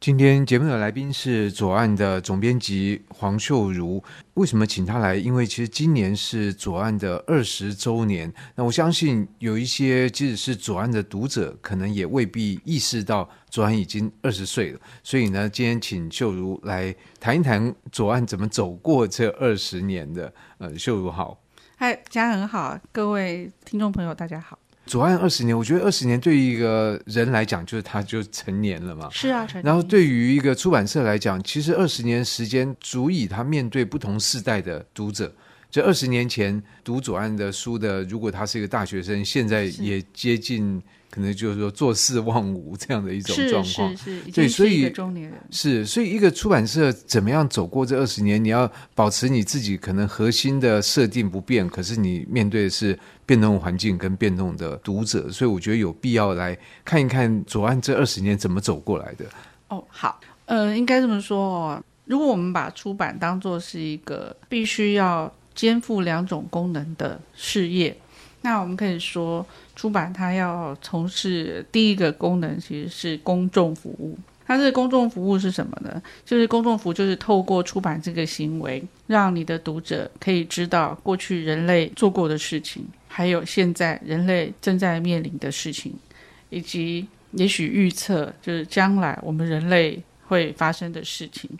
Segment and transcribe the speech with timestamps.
[0.00, 4.00] 今天节目的来宾是左岸的总编辑黄秀如。
[4.34, 5.16] 为什么请他来？
[5.16, 8.32] 因为其实今年是左岸的二十周年。
[8.54, 14.80] 那我相信有一些即使是左岸的读者，可能也未必意识到左岸已经二十岁了。
[15.02, 20.32] 所以呢，今天请秀如来谈一谈左岸怎么走过这二十年的。
[20.58, 21.42] 呃，秀如好，
[21.76, 24.56] 嗨，家人好，各位听众朋友大家好。
[24.88, 29.08] 左岸二十年，我觉得二十年对于一个人来讲，就是他就成年了嘛。
[29.12, 29.64] 是啊，成年。
[29.64, 35.32] 然后对于一个出版社来讲，其实二十年时间足以他面对不同世代的读者。
[35.70, 40.82] 这二十年前读左岸的书的，如果他是一个大学生，现在也接近。
[41.10, 48.42] 可能就是说做事忘我这样的一种状况，是是，对，所以中年人是，所以一个出版社怎么样走过这二十年？
[48.42, 59.24] 你要保持你自己可能核心的设定不变，可是你面对的是变动环境跟变动的读者，所以我觉得有必要来看一看左岸这二十年怎么走过来的。
[59.68, 67.96] 哦，好，呃，应该这么说哦，如果我们把出版当做是一个必须要肩负两种功能的事业。
[68.42, 69.44] 那我们可以说，
[69.74, 74.16] 出版它要从事第一个功能，其实是公众服务。
[74.46, 76.02] 它这公众服务是什么呢？
[76.24, 85.92] 就是公众服务，就是透过出版这个行为，让你的读者可以知道过去人类做过的事情，还有现在人类正在面临的事情，
[86.48, 91.50] 以及也许预测，就是将来我们人类会发生的事情。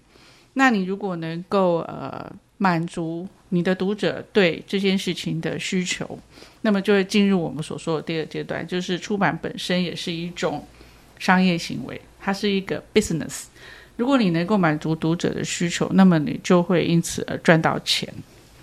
[0.55, 6.19] 那你如果能够呃满足你的读者对这件事情的需求，
[6.63, 10.67] 那么就会进入我们所说的第二阶段，就是出版本身也是一种
[11.19, 13.45] 商业行为，它是一个 business。
[13.97, 18.09] 如果你能够满足读者的需求，那么你就会因此而赚到钱。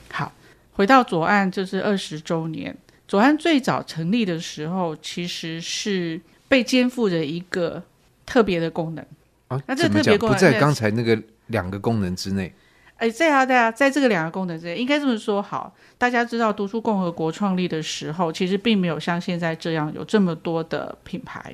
[0.10, 0.32] 好，
[0.72, 2.76] 回到左岸，就是二十周年。
[3.08, 7.84] 左岸最早成立的时候，其实是被肩负着一个
[8.26, 9.06] 特别的功能
[9.50, 9.62] 啊。
[9.68, 12.54] 那这个特别功能不在刚才那个两个功能之内。
[12.98, 15.76] 哎，对啊，对啊，在这个两个功能之内，应该这么说好。
[15.98, 21.54] 大家知道，读书共和国创立的时候，其实并没有像现在这样有这么多的品牌。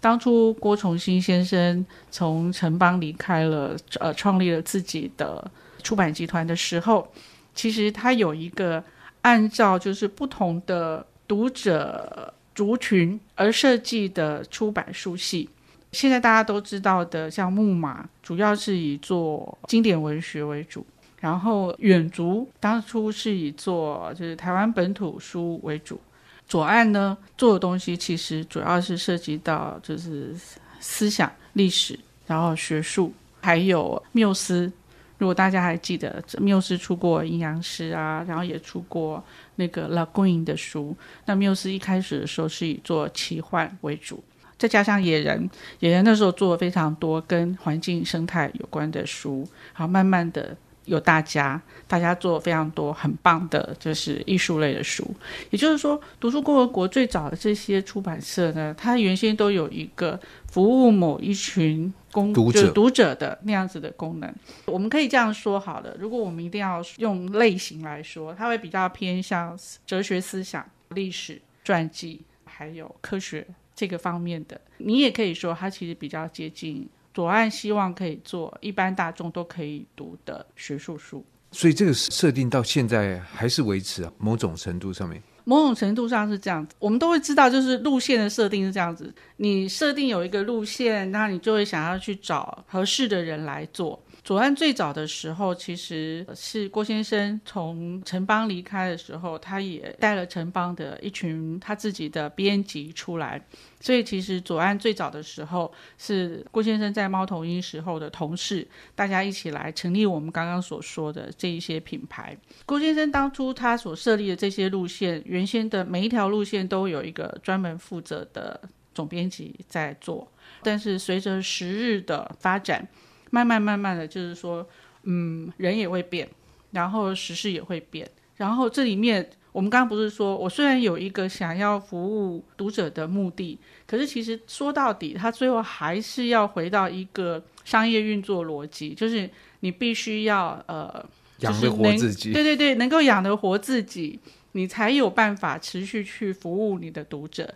[0.00, 5.50] 当初郭崇新先生从城邦离开了，呃，创立了自己的
[5.82, 7.10] 出版集团的时候，
[7.56, 8.80] 其实他有一个
[9.22, 15.50] 按照就是不同的读者族群而设计的出版书系。
[15.92, 20.82] 现在大家都知道的，像木马，主要是以做经典文学为主；
[21.18, 26.00] 然后远足当初是以做就是台湾本土书为主。
[26.46, 30.34] 左岸呢做的东西其实主要是涉及到就是
[30.80, 34.70] 思想、历史，然后学术，还有缪斯。
[35.18, 39.22] 如果大家还记得，缪斯出过阴阳师啊，然后也出过
[39.56, 40.96] 那个 Le Guin 的书。
[41.24, 44.22] 那缪斯一开始的时候是以做奇幻为主。
[44.58, 45.48] 再加上野人，
[45.78, 55.06] 野人那时候做了非常多跟环境生态有关的书，好，慢慢的有大家，大家做非常多很棒的，就是艺术类的书。
[55.50, 60.18] 也就是说，读书共和国最早的这些出版社呢，它原先都有一个
[60.50, 64.34] 服务某一群公读者、就是、读者的那样子的功能。
[64.66, 73.46] 我们可以这样说好了，如果我们一定要用类型来说，它会比较偏向哲学思想、历史传记，还有科学。
[73.78, 76.84] 这个方面的，你也可以说，它其实比较接近
[77.14, 81.24] 左岸，希望可以做一般大众都可以读的学术书。
[81.52, 86.74] 所以这个设定到现在还是维持啊，某种程度上面，某种程度上是这样子。
[86.80, 89.14] 我们都会知道，就是路线的设定是这样子。
[89.36, 94.02] 你设定有一个路线，那你就会想要去找合适的人来做。
[94.28, 103.42] 左岸最早的时候，其实是郭先生从城邦离开的时候，他也带了城邦的一群他自己的编辑出来。
[103.80, 112.36] 所以，其实左岸最早的时候是郭先生在猫头鹰时候的同事，大家一起来成立我们刚刚所说的这一些品牌。
[112.66, 118.60] 郭先生当初他所设立的这些路线，原先的每一条路线都有一个专门负责的
[118.94, 120.30] 总编辑在做，
[120.62, 122.86] 但是随着时日的发展。
[123.30, 124.66] 慢慢慢慢的就是说，
[125.04, 126.28] 嗯，人也会变，
[126.70, 139.28] 然后时事也会变，然后这里面我们刚刚不是说，我虽然有一个想要服务读者的目的，可是其实说到底，它最后还是要回到一个商业运作逻辑，就是
[139.60, 141.04] 你必须要呃，
[141.40, 144.18] 养得活自己，对对对，能够养得活自己，
[144.52, 147.54] 你才有办法持续去服务你的读者。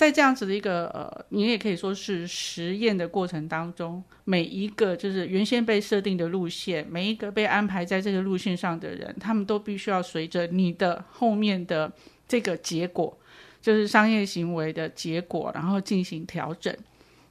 [0.00, 11.92] 在这样子的一个呃，你也可以说是实验的过程当中，每一个就是原先被设定的路线，每一个被安排在这个路线上的人，他们都必须要随着你的后面的
[12.26, 13.14] 这个结果，
[13.60, 16.74] 就是商业行为的结果，然后进行调整。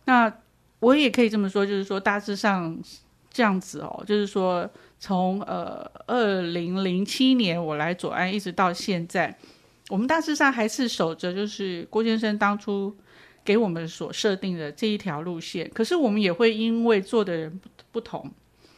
[0.06, 0.32] 那
[0.80, 2.80] 我也可以这么说，就是说大致上
[3.32, 4.70] 这样子哦，就是说
[5.00, 9.36] 从呃二零零七年我来左岸一直到现在，
[9.90, 12.96] 我们大致上还是守着就是郭先生当初
[13.44, 15.70] 给我们所设定的这一条路线。
[15.74, 18.32] 可是我们也会因为做的人不不同，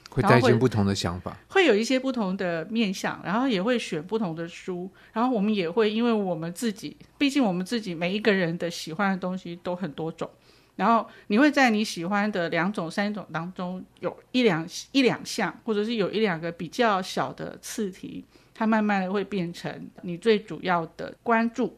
[0.09, 10.29] 会带进不同的想法，会有一些不同的面向，然后也会选不同的书，然后我们也会因为我们自己，毕竟我们自己每一个人的喜欢的东西都很多种。
[10.77, 18.23] 然后你会在你喜欢的两种、三种当中，有一两一两项，或者是有一两个比较小的次题，
[18.61, 21.75] 它慢慢的会变成你最主要的关注。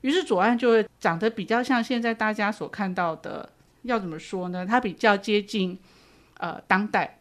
[0.00, 3.48] 于是左岸就会长得比较像现在大家所看到的，
[3.82, 4.66] 要怎么说呢？
[4.66, 5.78] 它比较接近
[6.38, 7.20] 呃当代。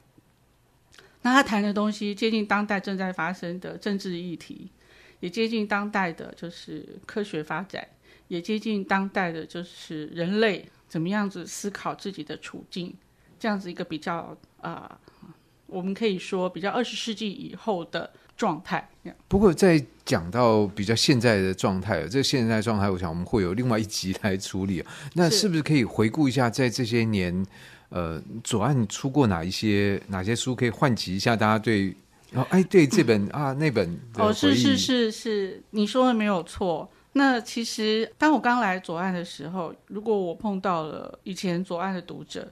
[1.21, 4.71] 那他谈的东西接近当代正在发生的政治议题，
[5.19, 7.87] 也接近当代的就是科学发展，
[8.27, 10.67] 也接近当代的就是人类。
[10.87, 12.95] 怎么样子思考自己的处境，
[13.39, 15.29] 这样子一个比较啊、呃，
[15.67, 18.87] 我们可以说比较二十世纪以后的状态。
[19.27, 24.83] 不过，在讲到比较现在的状态，这个现在状态，我想我们会有另外一集来处理。
[25.13, 27.45] 那是不是可以回顾一下，在这些年，
[27.89, 31.95] 呃，左岸出过哪一些哪些书，可以唤起一下大家对，
[32.33, 36.89] 哦，哎，对这本啊那本哦，是是是是，你说的没有错。
[37.13, 42.51] 那其实，当我刚来左岸的时候，如果我碰到了以前左岸的读者，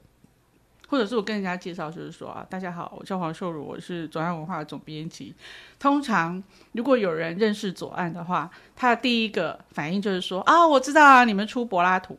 [0.94, 5.34] 或者是我跟人家介绍，就是说啊，大家好，我叫黄秀如，我是左岸文化的总编辑。
[5.80, 6.44] 通常，
[6.74, 12.16] 如果有人认识左岸的话，他的第一个反应就是说啊，我知道啊，你们出柏拉图。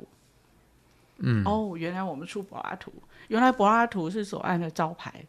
[1.19, 2.93] 嗯，哦，原来我们出柏拉图，
[3.29, 5.25] 原来柏拉图是左岸的招牌。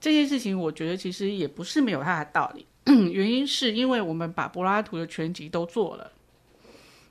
[0.00, 2.66] 这件事情，我觉得其实也不是没有它的道理，
[3.12, 6.10] 原因是因为我们把柏拉图的全集都做了。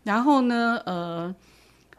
[0.06, 1.36] 然后呢，呃，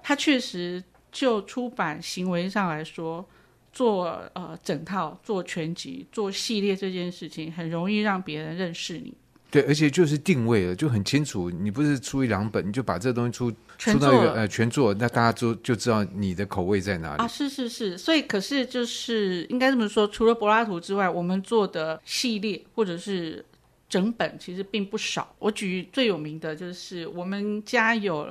[0.03, 0.83] 他确实
[1.13, 3.25] 就出版行为上来说，
[3.73, 9.13] 做呃整套、做全集、做系列这件事情，很容易让别人认识你。
[9.51, 11.51] 对，而且就是定位了，就很清楚。
[11.51, 17.27] 你不是出一两本，你就把这个东西出出到一个呃全做，那大家就就知道你的口味在哪里啊。
[17.29, 23.45] 是是是，所以可是就是应该这么说，除了柏拉图之外，我们做的系列或者是。
[23.93, 25.37] 整本其实并不少。
[25.39, 28.27] 我举最有名的就是我们家有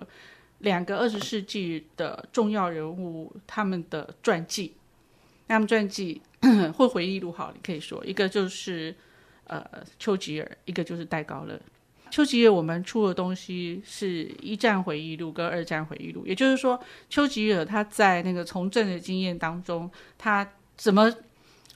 [0.58, 4.74] 两个二十世纪的重要人物，他们的传记，
[5.52, 6.22] 他们传记
[6.76, 8.96] 或回忆录，好，你可以说一个就是
[9.46, 9.64] 呃
[10.00, 11.60] 丘吉尔，一个就是戴高乐。
[12.10, 21.14] 丘吉尔我们出的东西是一战回忆录跟二战回忆录，也就是说丘吉尔他在那个从政的经验当中，他怎么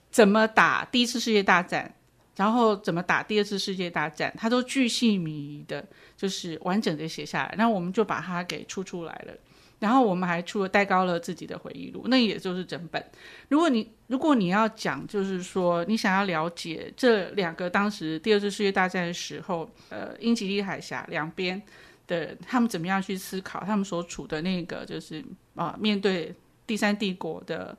[0.10, 1.94] 怎么打第一次世界大战。
[2.38, 5.88] 然后怎么打第二次世界大战，他都巨细靡遗的，
[6.18, 7.56] 就是完整的写下来。
[7.58, 9.34] 然后我们就把它给出出来了。
[9.80, 13.04] 然后我们还出了戴高乐自己的回忆录，那也就是整本。
[13.50, 21.62] 如果你如果你要讲，就是说你想要了解这两个当时第二次世界大战的时候，呃，英吉利海峡两边
[22.08, 25.24] 的他们怎么样去思考，他们所处的那个就是
[25.56, 26.34] 啊、面对
[26.66, 27.78] 第三帝国的。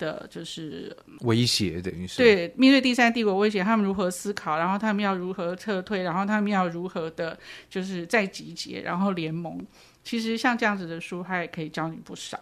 [0.00, 7.38] 的就是威胁，等于是对面对第三帝国威胁，他们如何思考，然后他们要如何撤退，然后他们要如何的，
[7.68, 9.60] 就是再集结，然后联盟。
[10.02, 12.38] 其实像这样子的书，它也可以教你不少。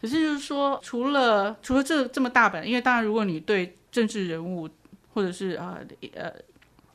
[0.00, 4.68] 可是就是说，除了除了这这么大本，因为当然，如果你对政治人物
[5.14, 5.80] 或者是呃
[6.14, 6.32] 呃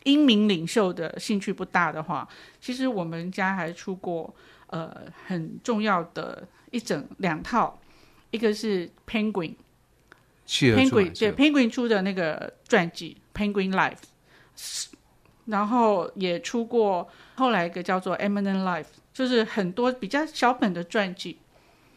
[0.03, 2.27] 英明领袖的兴趣不大的话，
[2.59, 4.33] 其实我们家还出过
[4.67, 7.79] 呃很重要的一整两套，
[8.29, 9.55] 一个是 Penguin。
[10.47, 13.95] Penguin 对 Penguin 出的那个传记《Penguin Life》，
[15.45, 21.37] 然后也出过后来一个叫做《Eminent Life》，就是很多比较小本的传记，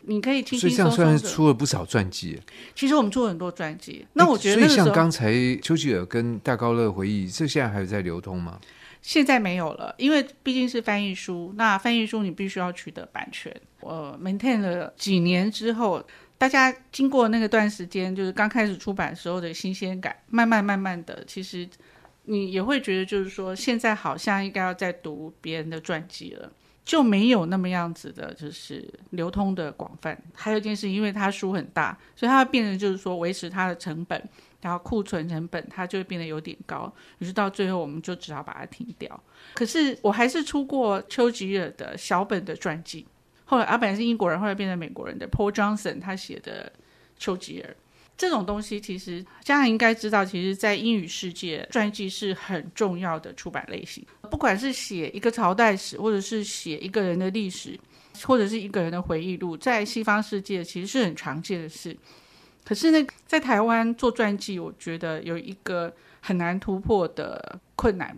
[0.02, 0.61] 你可以听听。
[0.61, 2.40] 所以这样算是出了不少传记。
[2.75, 4.06] 其实我们出了很多传记。
[4.14, 8.61] 那我觉得，所以像刚才丘吉尔跟戴高乐回忆，这现在还有在流通吗？
[9.02, 13.54] 现在没有了，因为毕竟是翻译书，那翻译书你必须要取得版权。
[13.80, 16.04] 我 maintain 了几年之后。
[16.37, 21.66] 大家经过那个段时间，就是刚开始出版时候的新鲜感，慢慢慢慢的，其实
[22.25, 26.50] 你也会觉得，就是说现在好像应该要再读别人的传记了，
[26.84, 30.16] 就没有那么样子的，就是流通的广泛。
[30.34, 34.22] 还有一件事，因为它书很大，所以它变成就是说维持它的成本，
[34.60, 39.18] 然后库存成本它就会变得有点高，于是到最后我们就只好把它停掉。
[39.54, 43.06] 可是我还是出过丘吉尔的小本的传记。
[43.46, 46.72] 后来，阿本来是英国人，后来变成美国人的 Paul Johnson，他写的
[47.18, 47.76] 丘吉尔
[48.16, 54.04] 这种东西，其实家人应该知道，其实，在英语世界，传记是很重要的出版类型。
[54.30, 57.78] 不管是写一个朝代史，或者是写一个人的历史，
[58.23, 61.97] 或者是一个人的回忆录，在西方世界其实是很常见的事。
[62.64, 68.16] 可是呢，在台湾做传记，我觉得有一个很难突破的困难。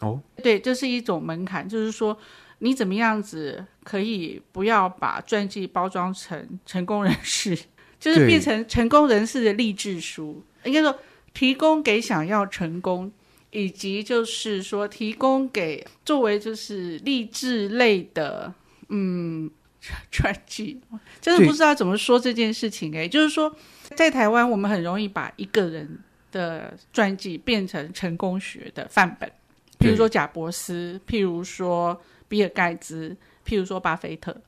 [0.00, 2.16] 哦，对，这是一种门槛，就是说
[2.58, 7.58] 你怎么样子可以不要把传记包装成成功人士，
[8.02, 10.42] 就是变成成功人士的励志书。
[10.64, 10.98] 应该说，
[11.32, 13.10] 提供给想要成功，
[13.50, 18.52] 以及就是说提供给作为就是励志类的，
[18.88, 19.50] 嗯。
[20.12, 20.80] 传记，
[21.20, 23.52] 真的不知道怎么说这件事情哎，就是说，
[23.96, 25.98] 在台湾，我们很容易把一个人
[26.30, 29.28] 的传记变成成功学的范本，
[29.80, 34.40] 譬如说贾伯斯，譬如说比尔盖茨，譬如说巴菲特。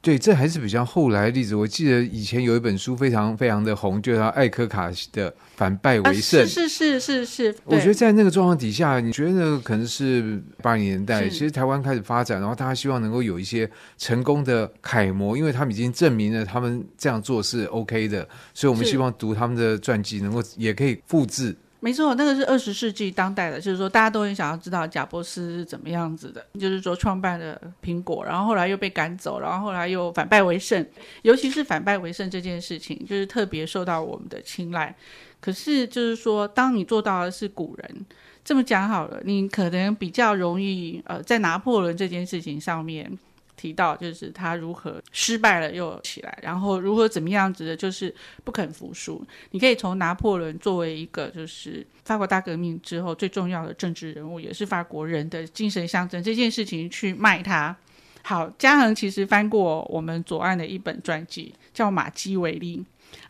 [0.00, 1.56] 对，这还是比较后来的例子。
[1.56, 6.40] 我记得以前有一本书非常非常的红，就是艾柯卡的《反败为胜》。
[6.44, 7.54] 啊，是是是是是。
[7.64, 21.54] 我觉得在那个状况底下，你觉得可能是八零年代，其实台湾开始发展，然后大家希望能够有一些成功的楷模，因为他们已经证明了他们这样做是 OK 的，所以我们希望读他们的传记，能够也可以复制。
[21.80, 30.84] 没错，那个是二十世纪当代的，就是说大家都很想要知道贾伯斯是怎么样子的，就是说创办了苹果，然后后来又被赶走，然后后来又反败为胜，
[31.22, 34.92] 尤其是反败为胜这件事情，就是特别受到我们的青睐。
[35.40, 38.06] 可是就是说，当你做到的是古人，
[38.44, 43.16] 这么讲好了，你可能比较容易呃，在拿破仑这件事情上面。
[43.58, 49.22] 提到就是他如何失败了又起来，然后如何怎么样子的，就是不肯服输。
[49.50, 57.76] 你可以从拿破仑作为一个就是法国大革命之后最重要的政治人物，也是法国人的精神象征这件事情去卖他。
[58.22, 62.78] 好，嘉恒其实翻过我们左岸的一本传记，叫《马基维利》。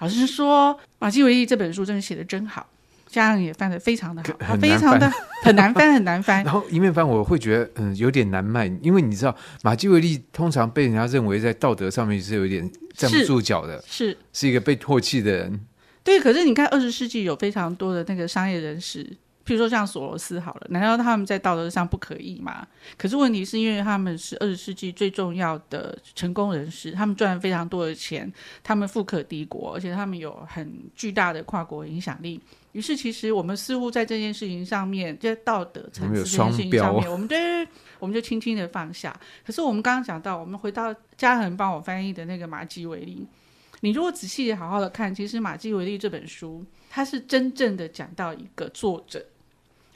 [0.00, 2.66] 老实说，《马基维利》这本书真的写得真好。
[3.08, 5.10] 家人也翻的非常的好，非常的
[5.42, 6.42] 很难翻，很难翻。
[6.44, 15.60] 然后一面翻，我会觉得嗯有点难卖，因为你知道马基维利通常被人家认为在道德上面是有点站不住脚的，是是，是一个被唾弃的人。
[16.04, 19.04] 对，可是你看二十世纪有非常多的那个商业人士，
[19.44, 22.66] 譬如说像索罗斯好了，难道他们在道德上不可以吗？
[22.96, 28.30] 可是问题是因为他们是二十世纪最重要的成功人士，他们赚了非常多的钱，
[28.62, 32.40] 他们富可敌国，而且他们有很巨大的跨国影响力。
[32.72, 37.66] 于是，其实我们似乎在这件事情上面，在道德层次这件事情上面，我们对，
[37.98, 39.18] 我们就轻轻的放下。
[39.44, 43.26] 可是我们刚刚讲到，我们回到嘉恒帮我翻译的那个马基维利，
[43.80, 49.26] 你如果仔细的好好的看，其实马基维利这本书，它是真正的讲到一个作者，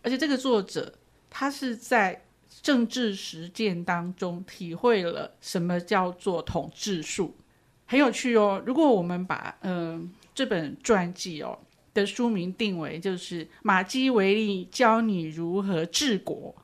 [0.02, 0.94] 而且这个作者
[1.28, 2.24] 他是在
[2.62, 7.36] 政治实践当中体会了什么叫做统治术，
[7.84, 8.62] 很有趣哦。
[8.64, 11.58] 如果我们把嗯、呃、这本传记哦。
[11.94, 16.54] 的书名定为就是马基维利教你如何治国，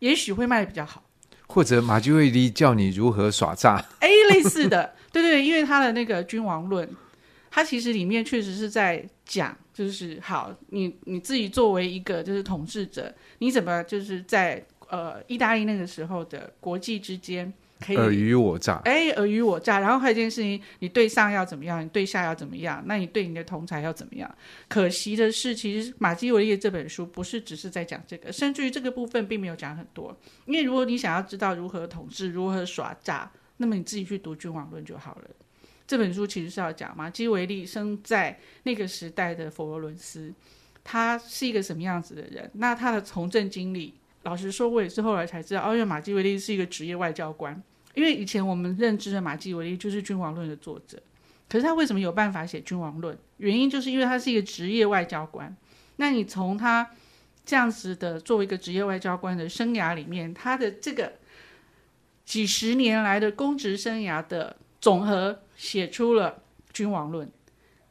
[0.00, 1.02] 也许会卖的比较好，
[1.46, 6.88] 或者马基维利教你如何耍诈，哎，类似的，对对，因为他的那个君王论，
[7.50, 17.52] 他其实里面确实是在讲，就是好，你你自己作为一个就是统治者，你怎么就是在呃意大利那个时候的国际之间。
[17.78, 19.78] 可以尔虞我诈，哎，尔虞我诈。
[19.78, 22.82] 然后还有一件事情，你对上要怎么样，你对下要怎么样？
[22.86, 24.34] 那你对你的同才要怎么样？
[24.66, 30.18] 可惜的是，其实马基维利这本书不是只是在讲这个，甚至于这个部分并没有讲很多。
[30.46, 35.30] 因为如果你想要知道如何统治、如何耍诈，那么你自己去读《君王论》就好了。
[35.86, 40.32] 这本书其实是要讲马基维利生在那个时代的佛罗伦斯，
[40.82, 42.50] 他是一个什么样子的人？
[42.54, 43.92] 那他的从政经历。
[44.26, 47.62] 老实说，我也是后来才知道，哦，因为马基维利是一个职业外交官。
[47.94, 51.00] 因为以前我们认知的马基维利就是《君王论》的作者，
[51.48, 53.14] 可是他为什么有办法写《君王论》？
[53.36, 55.56] 原因就是因为他是一个职业外交官。
[55.96, 56.90] 那你从他
[57.44, 61.12] 这样子的作为一个职业外交官的生涯里面，他的这个
[62.24, 66.30] 几十年来的公职生涯的总和，写出了
[66.72, 67.26] 《君王论》。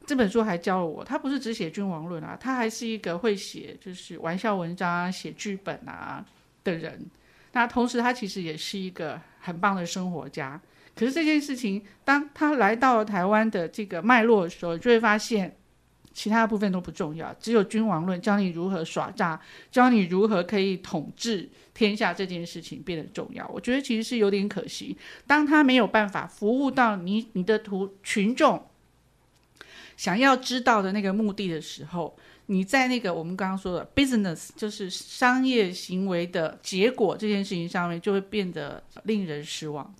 [0.06, 6.24] 这本书还教了我，他不是只写君王论啊，他还是一个会写就是玩笑文章啊、写剧本啊
[6.64, 7.04] 的人。
[7.54, 10.62] 那同时，他其实也是一个很棒的生活家。
[10.94, 15.56] 可是这件事情，当他来到台湾的这个脉络的时候，就会发现
[16.14, 19.40] 其他部分都不重要，只有君王论教你如何耍诈，
[19.72, 23.48] 教你如何可以统治天下这件事情变得重要。
[23.48, 24.96] 我觉得其实是有点可惜，
[25.26, 28.64] 当他没有办法服务到你你的图群众。
[29.98, 32.16] 想要知道的那个目的的时候，
[32.48, 39.94] 你在那个我们刚刚说的 business，就是商业行为的结果这件事情上面，就会变得令人失望。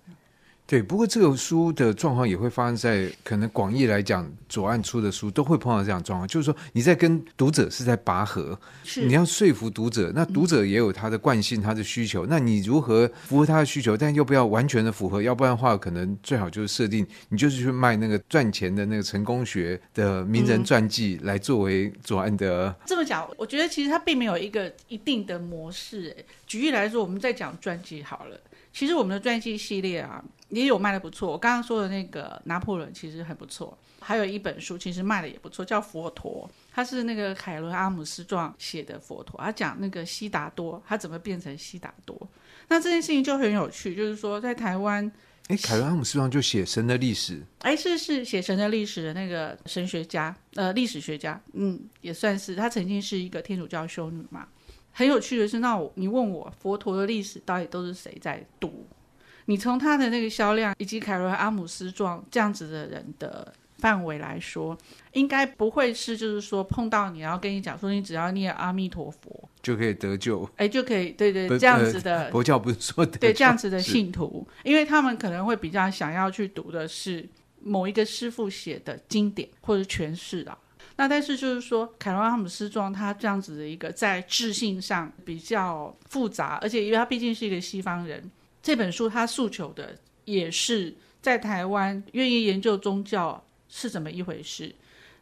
[0.66, 22.74] 对，不过这个书的状况也会发生在可能广义来讲，左岸出的书都会碰到这样状况，就是说你在跟读者是在拔河，是你要说服读者，那读者也有他的惯性、他的需求，那你如何符合他的需求，但又不要完全的符合，要不然的话，可能最好就是设定你就是去卖那个赚钱的那个成功学的名人传记来作为左岸的。
[22.86, 26.16] 这么讲，我觉得其实它并没有一个一定的模式。
[26.44, 28.36] 举例来说，我们在讲传记好了，
[28.76, 30.22] 其实我们的传记系列啊。
[30.50, 42.16] 也有卖的不错，我刚刚说的那个拿破仑其实很不错，还有一本书其实卖的也不错，叫《佛陀》，他是那个凯伦阿姆斯壮写的佛陀，他讲那个悉达多他怎么变成悉达多，
[42.68, 45.10] 那这件事情就很有趣，就是说在台湾，
[45.48, 54.46] 哎，凯伦阿姆斯壮就写神的历史，哎，是是写神的历史的那个神学家，呃，历史学家，嗯，也算是，他曾经是一个天主教修女嘛，
[54.98, 58.86] 很有趣的是，那我你问我佛陀的历史到底都是谁在读？
[59.44, 64.74] 你从他的那个销量以及凯伦阿姆斯壮这样子的人的范围来说，
[65.12, 77.28] 应该不会是就是说碰到你然后跟你讲说你只要念阿弥陀佛就可以得救，哎，就可以对对这样子的佛教不是说的对这样子的信徒，因为他们可能会比较想要去读的是
[77.62, 80.56] 某一个师傅写的经典或者诠释啊。
[80.96, 88.30] 那但是就是说凯伦阿姆斯壮他这样子的一个在智性上比较复杂，而且因为他毕竟是一个西方人。
[88.62, 94.74] 这本书他诉求的也是在台湾愿意研究宗教是怎么一回事，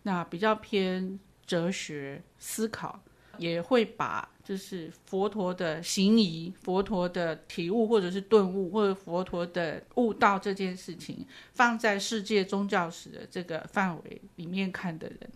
[0.05, 3.01] 那比较偏哲学思考，
[3.39, 15.31] 也会把就是佛陀的行仪、佛陀的体悟或者是顿悟，或者佛陀的悟道这件事情放在世界宗教史的这个范围里面看的人，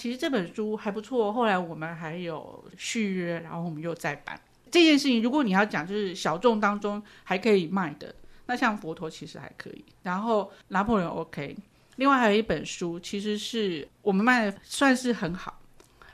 [0.00, 1.30] 其实这本书还不错。
[1.30, 4.40] 后来我们还有续约，然后我们又再版。
[4.70, 8.14] 这件事情，如果你要讲，就是小众当中还可以卖的，
[8.46, 11.54] 那像佛陀其实还可以，然后拿破仑 OK，
[11.96, 15.60] 另外还有一本书，其实是我们卖的算是很好，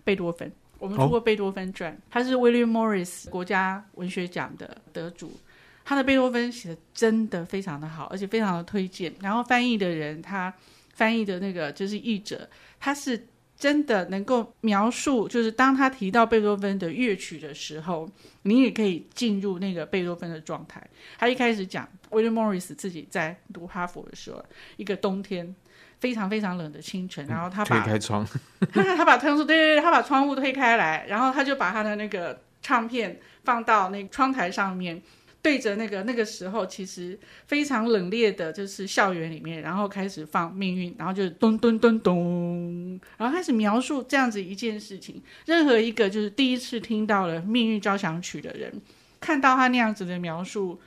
[0.02, 0.50] 贝多芬，
[0.80, 5.38] 我们出过贝多芬传，他是 William Morris 国家文学奖的得主，
[5.84, 10.52] 他的贝多芬写的真的非常的好，而且非常的推荐，然后翻译的人，他
[10.94, 12.48] 翻译的那个就是译者，
[12.80, 13.26] 他是。
[13.58, 18.08] 真的能够描述，就是当他提到贝多芬的乐曲的时候，
[18.42, 20.86] 你也可以进入那个贝多芬的状态。
[21.18, 24.44] 他一开始讲，William Morris 自己在读哈佛的时候，
[24.76, 25.54] 一个冬天
[25.98, 28.26] 非常非常冷的清晨，然后他把推开窗，
[28.72, 35.02] 他把窗户对对对，他把窗户推开来，然后他就把他的那个唱片放到那个窗台上面。
[35.46, 45.22] 对着那个那个时候，其实非常冷冽的，就是校园里面，然后开始放《命运》，然后就咚咚咚咚，然后开始描述这样子一件事情。
[45.44, 48.82] 任何一个就是第一次听到了《命运交响曲》的人，
[49.20, 50.80] 看到他那样子的描述，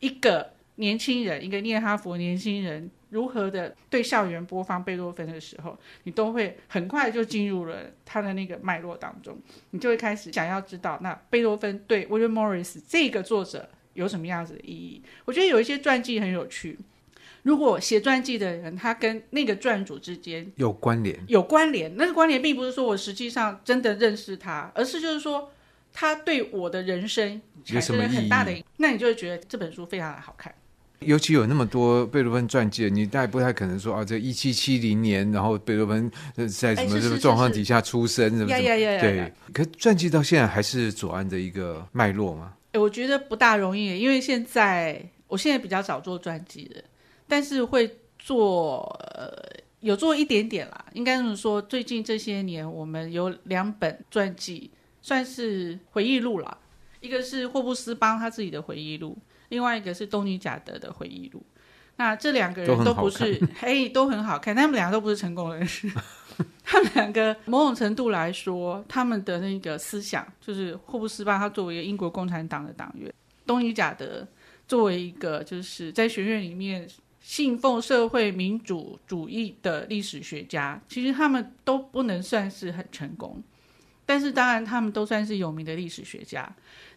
[0.00, 9.38] 一个年轻人，一个念哈佛年轻人如何的对校园播放贝多芬的时候，你都会很快就进入了他的那个脉络当中，
[9.70, 13.68] 你就会开始想要知道，那贝多芬对 William Morris 这个作者。
[13.94, 15.02] 有什么样子的意义？
[15.24, 16.78] 我觉得有一些传记很有趣。
[17.42, 25.50] 如果写传记的人，他跟那个传主之间有关联，有关联，那个关联并不是说我实际上真的认识他，而是就是说
[25.92, 30.54] 他对我的人生产生了很大的影，那你就会觉得这本书非常的好看。
[30.98, 39.32] 尤其有那么多贝多芬传记，你大概不太可能说啊，这一七七零年，然后贝多芬在什么什么状况底下出生，什么什么，对。
[39.54, 42.52] 可传记到现在还是左岸的一个脉络吗？
[42.74, 46.82] 我觉得不大容易，因为现在我现在比较少做传记的，
[47.26, 48.82] 但是会做，
[49.14, 49.32] 呃，
[49.80, 50.84] 有做一点点啦。
[50.92, 54.70] 应该这么说，最近这些年我们有两本传记，
[55.02, 56.58] 算是回忆录啦。
[57.00, 59.16] 一个是霍布斯邦他自己的回忆录，
[59.48, 61.42] 另外一个是东尼贾德的回忆录。
[61.96, 65.90] 那这两个人都不是， 嘿，都很好看，他们两个都不是成功人士。
[66.70, 73.10] 他们两个某种程度来说，他们的那个思想，就是霍布斯巴，他作为一个英国共产党的党员；
[73.44, 74.24] 东尼贾德
[74.68, 76.88] 作为一个就是在学院里面
[77.20, 83.42] 信奉社会民主主义的历史学家，其实他们都不能算是很成功。
[84.06, 86.48] 但是当然，他们都算是有名的历史学家。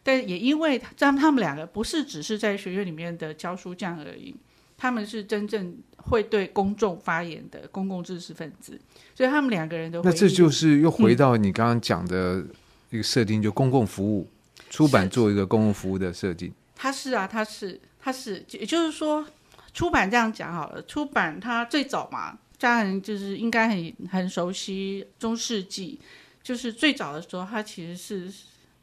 [0.04, 4.36] 但也因为他们他们两个不是只是在学院里面的教书匠而已。
[4.84, 8.78] 他们是真正会对公众发言的公共知识分子，
[9.16, 10.04] 所以他们两个人都。
[10.04, 12.44] 那这就是又回到你刚刚讲的
[12.90, 14.30] 一个设定，嗯、就公共服务
[14.70, 16.54] 出版做一个公共服务的设定。
[16.76, 19.26] 他是啊，他是，他是，也就是说，
[19.74, 20.82] 出版这样讲好了。
[20.82, 25.98] 出版它最早嘛，家人就是应该很很熟悉中世纪，
[26.44, 28.30] 就是最早的时候，它其实是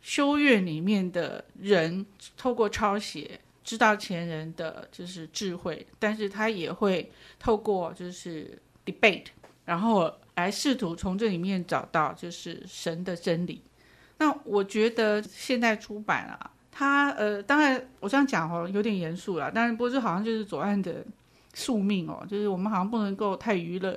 [0.01, 2.07] 修院里面的人
[2.39, 3.39] 透过抄写。
[3.71, 9.27] 知道前人的就是智慧，但是他也会透过就是 debate，
[9.65, 13.63] 然后来试图从这里面找到就是神的真理。
[14.19, 21.05] 那我觉得现在出版啊，它呃，当然我这样讲哦，有点严肃了，但是不是好像就是左岸的
[21.55, 23.97] 宿命哦，就是我们好像不能够太娱乐。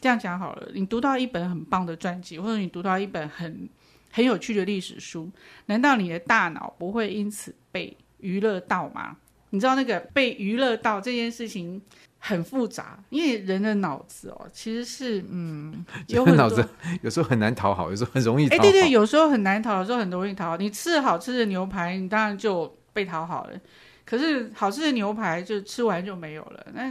[0.00, 3.68] 这样讲好了，你读到一本很棒的传记，或者你读到一本很
[4.10, 5.30] 很有趣的历史书，
[5.66, 9.18] 难道你的大脑不会因此被娱乐到吗？
[9.50, 11.82] 你知道那个被娱乐到这件事情
[12.18, 16.66] 很复杂，因为人的脑子哦，其实是嗯， 有脑子
[17.02, 18.62] 有时候很难讨好，有时候很容易讨好。
[18.62, 20.56] 哎，对对，有时候很难讨好，有时候很容易讨好。
[20.56, 23.60] 你吃了好吃的牛排，你当然就被讨好了。
[24.06, 26.90] 可是好吃的牛排就吃完就没有了，那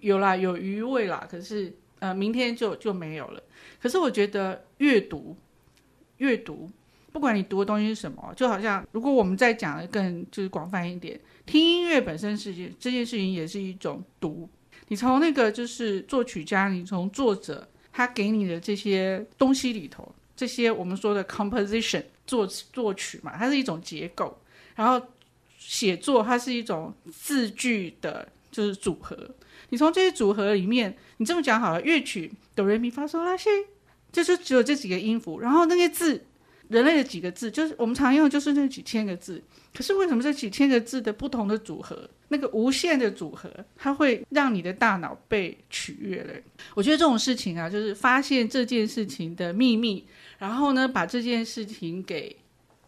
[0.00, 1.26] 有啦，有余味啦。
[1.30, 1.74] 可是。
[1.98, 3.42] 呃，明天就就没有了。
[3.80, 5.34] 可是我觉得阅读，
[6.18, 6.70] 阅读，
[7.16, 14.46] 不管你读的东西是什么，就好像如果我们再讲的更就是广泛一点，听音乐本身是件这件事情也是一种读。
[14.88, 24.38] 你从那个就是作曲家，你从作者他给你的这些东西里头，这些我们说的 composition 作作曲嘛，它是一种结构，
[24.74, 25.00] 然后
[25.56, 29.16] 写作它是一种字句的，就是组合。
[29.70, 33.48] 你从这些组合里面，你这么讲好了，乐曲哆来咪发嗦拉西，
[34.12, 36.26] 就是只有这几个音符，然后那些字，
[36.68, 39.42] 人类的几个字，就是我们常用的就是那几千个字。
[39.74, 46.32] 可是为什么这几千个字的不同的组合，那个无限的组合，它会让你的大脑被取悦了？
[46.74, 50.06] 我觉得这种事情啊，就是发现这件事情的秘密，
[50.38, 52.36] 然后呢，把这件事情给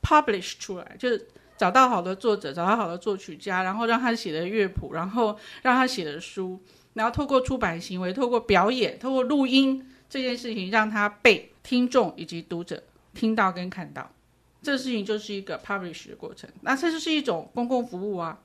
[0.02, 1.28] publish 出来，就是。
[1.58, 6.56] 找到好的作者，找到好的作曲家，然后让他写的乐谱，然后让他写的书，
[6.94, 12.80] 然后透过出版行为，透过表演，透过录音这件事情，让他被听众以及读者
[13.18, 14.08] 听到跟看到。
[14.62, 16.48] 这事情就是一个 publish 的过程。
[16.60, 18.38] 那这就是一种公共服务啊？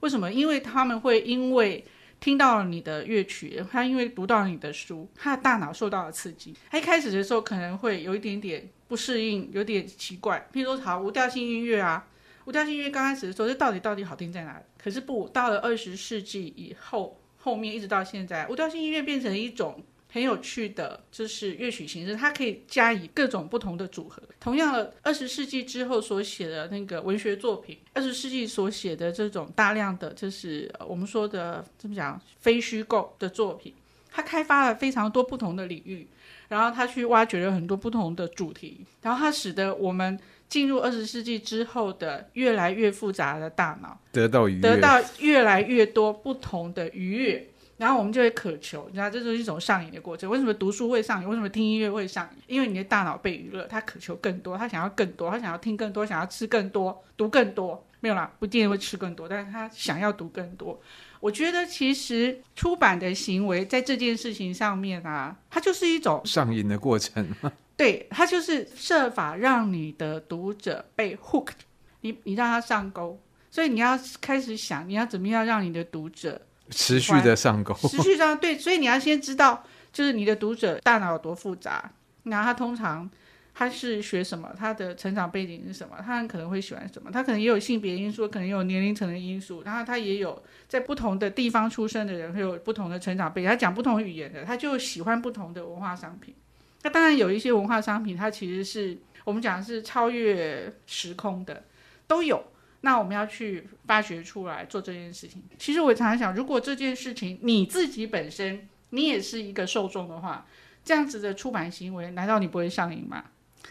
[0.00, 0.32] 为什么？
[0.32, 1.84] 因为他们会因为
[2.20, 6.54] 听到了你的乐曲，他因为读到了你的书，他的大脑受到了刺激。
[6.70, 10.48] 他一开始的时候可能会有一点点不适应，有点奇怪。
[10.52, 12.06] 譬如说，好无调性音乐啊。
[12.44, 14.62] 无调性音乐刚开始的时候，这到底到底好听在哪？
[14.76, 19.82] 可是不，到了二十世纪以后，后面一直到现在，无调性音乐变成一种
[20.14, 24.22] 很有趣的，就是乐曲形式，它可以加以各种不同的组合。
[24.38, 33.74] 同样的，二十世纪之后所写的那个文学作品，二十世纪所写的这种大量的，就是我们说的怎么讲，非虚构的作品，
[34.08, 36.06] 它开发了非常多不同的领域，
[36.46, 40.16] 然后它去挖掘了很多不同的主题，然后它使得我们。
[40.46, 50.30] 进入二十世纪之后的越来越复杂的大脑，得到愉悦，得到越来越多不同的愉悦，然后我们就会渴求，你知道，这就是一种上瘾的过程。
[50.30, 51.28] 为什么读书会上瘾？
[51.28, 52.42] 为什么听音乐会上瘾？
[52.46, 57.84] 因为你的大脑被娱乐，他渴求更多，他想要更多，他想要听更多，想要吃更多，读更多。
[58.00, 60.78] 没有啦，不一定会吃更多，但是他想要读更多。
[61.20, 67.26] 我觉得其实出版的行为在这件事情上面啊，它就是一种上瘾的过程。
[67.78, 71.54] 对，它就是设法让你的读者被 hooked，
[72.02, 73.18] 你你让他上钩，
[73.50, 81.92] 所以你要开始想，你要怎么样让你的读者持续的上钩，持续上对，所以你要先知道，就是你的读者大脑有多复杂，
[82.24, 83.08] 然后他通常
[83.54, 96.34] 他是学什么，他的成长背景是什么，他很可能会喜欢什么，他可能也有性别因素，可能也有年龄层的因素，然后他也有在不同的地方出生的人会有不同的成长背景，他讲不同语言的，他就喜欢不同的文化商品。
[96.82, 101.64] 那当然有一些文化商品，它其实是我们讲的是超越时空的，
[102.06, 102.44] 都有。
[102.84, 105.42] 那我们要去发掘出来做这件事情。
[105.58, 110.46] 其实我常常想，如果这件事情你自己本身你也是一个受众的话，
[110.84, 113.24] 这样子的出版行为，难道你不会上瘾吗？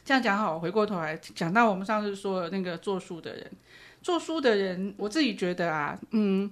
[0.03, 3.51] 这样讲好，回过头来讲到我们上次说的那个做书的人，
[4.01, 6.49] 做书的人，我自己觉得啊，嗯，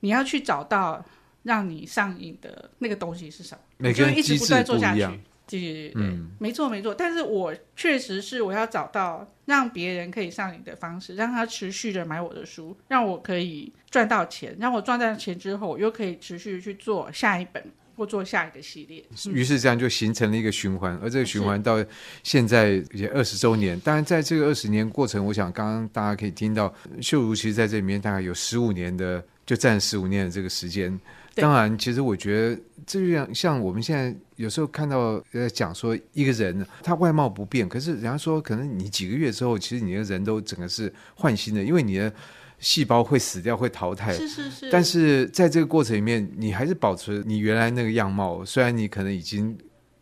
[0.00, 1.04] 你要去找到
[1.42, 5.06] 让你上瘾的那个东西是什么，每个人就一直不断做下去。
[5.48, 17.62] 对对对，嗯，没错没错，但是我确实是我要找到让别人可以上瘾的方式，让他持续的买我的书，让我可以赚到钱，让我赚到钱之后，我又可以持续去做下一本
[17.96, 19.04] 或做下一个系列。
[19.32, 21.84] 于是这样就形成了一个循环，而这个循环到
[22.22, 23.78] 现在也二十周年。
[23.80, 30.98] 当然，在这个二十年过程，我想刚刚大家可以听到，秀如其实在这里面大概有十五年的，就占十五年的这个时间。
[31.40, 42.12] 当然，其实我觉得这就像，像我们现在有时候看到呃讲说一个人他外貌不变，可是人家说可能你几个月之后，其实你的人都整个是换新的，因为你的
[42.58, 44.12] 细胞会死掉，会淘汰。
[44.12, 44.70] 是是是。
[44.70, 49.56] 但是在这个过程里面，你还是保持你原来那个样貌，虽然你可能已经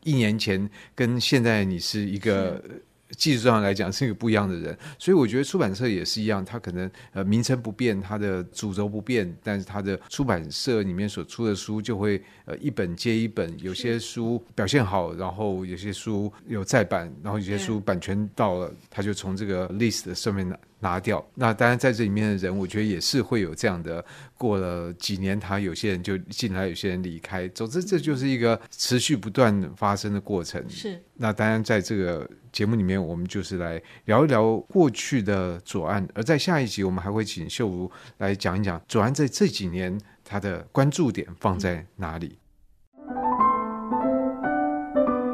[0.05, 2.63] 一年前跟现在你是一个
[3.11, 21.25] 技术上来讲是一个不一样的人，所以我觉得出版社也是一样，他可能呃名称不变，他的主轴不变，但是他的出版社里面所出的书就会呃一本接一本，有些书表现好，然后有些书有再版，然后有些书版权到了，他就从这个 list 上面拿拿掉。
[21.35, 24.05] 那当然在这里面的人，我觉得也是会有这样的，
[24.37, 30.63] 过了几年，他有些人就进来，有些人离开，总之这就是一个持续不断发生的过程。
[30.69, 31.01] 是。
[31.19, 32.29] 那当然在这个。
[32.53, 42.39] 节目里面，我们就是来聊一聊过去的左岸，而在下一集，我们还会请秀如来讲一讲左岸在这几年他的关注点放在哪里。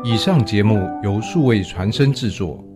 [0.02, 2.71] 以上节目由数位传声制作。